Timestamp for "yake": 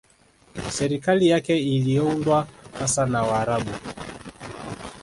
1.27-1.57